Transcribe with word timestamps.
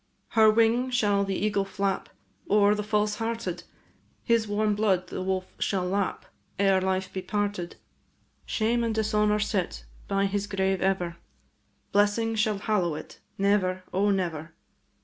Her 0.29 0.49
wing 0.49 0.89
shall 0.89 1.23
the 1.23 1.35
eagle 1.35 1.63
flap 1.63 2.09
O'er 2.49 2.73
the 2.73 2.81
false 2.81 3.17
hearted; 3.17 3.61
His 4.23 4.47
warm 4.47 4.73
blood 4.73 5.05
the 5.09 5.21
wolf 5.21 5.53
shall 5.59 5.85
lap 5.85 6.25
Ere 6.57 6.81
life 6.81 7.13
be 7.13 7.21
parted. 7.21 7.75
Shame 8.43 8.83
and 8.83 8.95
dishonour 8.95 9.37
sit 9.37 9.85
By 10.07 10.25
his 10.25 10.47
grave 10.47 10.81
ever; 10.81 11.17
Blessing 11.91 12.33
shall 12.33 12.57
hallow 12.57 12.95
it, 12.95 13.19
Never, 13.37 13.83
O 13.93 14.09
never! 14.09 14.55